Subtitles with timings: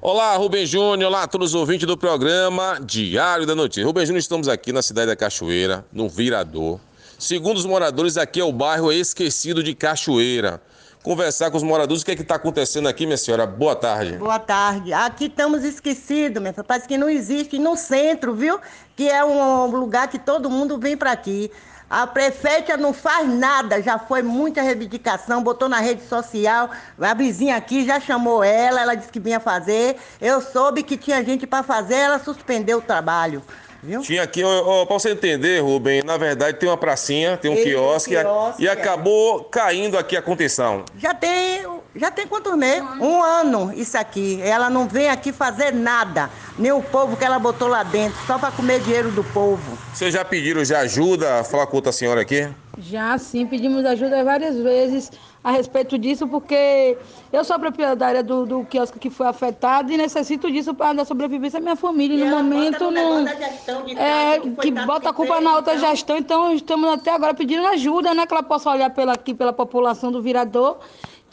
[0.00, 3.86] Olá, Rubem Júnior, olá a todos os ouvintes do programa Diário da Notícia.
[3.86, 6.80] Rubem Júnior, estamos aqui na cidade da Cachoeira, no Virador.
[7.16, 10.60] Segundo os moradores, aqui é o bairro esquecido de Cachoeira.
[11.04, 13.46] Conversar com os moradores, o que é está acontecendo aqui, minha senhora?
[13.46, 14.16] Boa tarde.
[14.16, 14.90] Boa tarde.
[14.90, 16.64] Aqui estamos esquecidos, minha filha.
[16.64, 17.58] Parece que não existe.
[17.58, 18.58] no centro, viu?
[18.96, 21.50] Que é um lugar que todo mundo vem para aqui.
[21.90, 26.70] A prefeita não faz nada, já foi muita reivindicação, botou na rede social.
[26.98, 29.98] A vizinha aqui já chamou ela, ela disse que vinha fazer.
[30.22, 33.42] Eu soube que tinha gente para fazer, ela suspendeu o trabalho.
[33.84, 34.00] Viu?
[34.00, 38.16] Tinha aqui, ó, pra você entender, Rubem, na verdade tem uma pracinha, tem um quiosque,
[38.16, 40.84] quiosque e, e acabou caindo aqui a contenção.
[40.98, 42.82] Já tem, já tem quantos meses?
[42.98, 44.40] Um ano isso aqui.
[44.42, 48.38] Ela não vem aqui fazer nada, nem o povo que ela botou lá dentro, só
[48.38, 49.78] para comer dinheiro do povo.
[49.92, 51.42] Vocês já pediram já ajuda?
[51.44, 52.48] Falar com outra senhora aqui?
[52.78, 55.10] Já sim, pedimos ajuda várias vezes
[55.44, 56.96] a respeito disso, porque
[57.32, 61.58] eu sou proprietária do, do quiosque que foi afetado e necessito disso para dar sobrevivência
[61.58, 62.16] à minha família.
[62.16, 65.90] E no momento, não, é, que bota a culpa na outra então.
[65.90, 68.26] gestão, então estamos até agora pedindo ajuda, né?
[68.26, 70.78] Que ela possa olhar pela, aqui pela população do Virador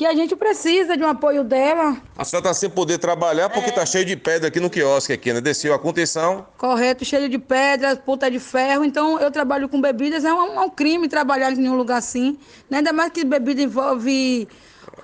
[0.02, 1.96] que a gente precisa de um apoio dela.
[2.18, 3.86] A senhora está sem poder trabalhar porque está é.
[3.86, 5.40] cheio de pedra aqui no quiosque, aqui, né?
[5.40, 6.48] Desceu a contenção.
[6.58, 8.84] Correto, cheio de pedra, ponta de ferro.
[8.84, 12.40] Então, eu trabalho com bebidas, é um, é um crime trabalhar em um lugar assim.
[12.68, 12.80] Né?
[12.80, 14.48] Ainda mais que bebida envolve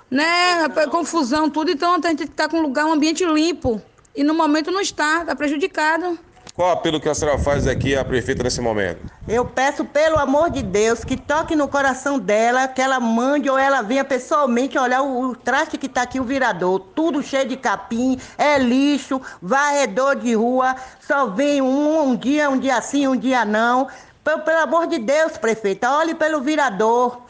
[0.09, 1.70] né, confusão, tudo.
[1.70, 3.80] Então, a gente está com um lugar, um ambiente limpo.
[4.16, 6.17] E no momento não está, está prejudicado.
[6.58, 8.98] Qual apelo que a senhora faz aqui à prefeita nesse momento?
[9.28, 13.60] Eu peço, pelo amor de Deus, que toque no coração dela, que ela mande ou
[13.60, 16.80] ela venha pessoalmente olhar o, o traste que está aqui, o virador.
[16.96, 20.76] Tudo cheio de capim, é lixo, varredor de rua.
[21.00, 23.88] Só vem um, um dia, um dia sim, um dia não.
[24.24, 27.22] Pelo, pelo amor de Deus, prefeita, olhe pelo virador.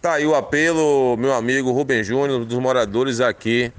[0.00, 3.70] Tá aí o apelo, meu amigo Rubem Júnior, dos moradores aqui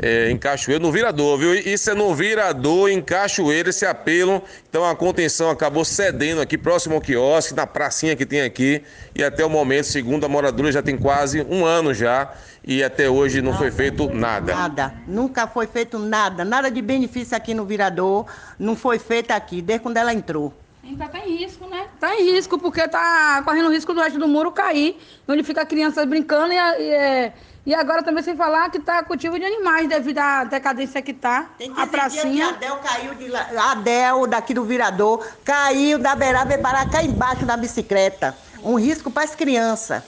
[0.00, 1.54] é, em Cachoeira, no Virador, viu?
[1.54, 4.42] Isso é no Virador, em Cachoeira, esse apelo.
[4.68, 8.82] Então a contenção acabou cedendo aqui, próximo ao quiosque, na pracinha que tem aqui.
[9.14, 12.32] E até o momento, segundo a moradora, já tem quase um ano já.
[12.64, 14.54] E até hoje não, não foi feito nada.
[14.54, 16.44] Nada, nunca foi feito nada.
[16.44, 18.26] Nada de benefício aqui no Virador.
[18.58, 20.52] Não foi feito aqui, desde quando ela entrou.
[20.84, 21.86] Ainda tá em risco, né?
[22.00, 25.66] Tá em risco, porque tá correndo risco do resto do muro cair, onde fica a
[25.66, 27.32] criança brincando e, e é
[27.68, 31.50] e agora também sem falar que está cultivo de animais devido à decadência que está.
[31.76, 32.54] A pracinha.
[32.54, 33.46] Que Adel caiu de lá.
[33.72, 38.34] Adel, daqui do virador, caiu da beirada e parar cá embaixo da bicicleta.
[38.62, 40.02] Um risco para as crianças.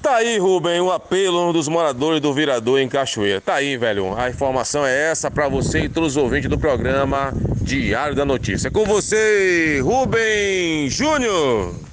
[0.00, 3.40] Tá aí, Rubem, o um apelo dos moradores do Virador em Cachoeira.
[3.40, 4.16] Tá aí, velho.
[4.16, 8.70] A informação é essa para você e todos os ouvintes do programa Diário da Notícia.
[8.70, 11.91] Com você, Rubem Júnior.